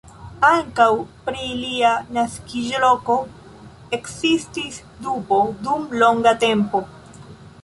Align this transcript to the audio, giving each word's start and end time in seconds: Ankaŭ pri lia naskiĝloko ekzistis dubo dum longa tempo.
Ankaŭ 0.47 0.85
pri 1.25 1.49
lia 1.59 1.91
naskiĝloko 2.17 3.19
ekzistis 3.99 4.81
dubo 5.05 5.41
dum 5.69 5.87
longa 6.05 6.35
tempo. 6.47 6.83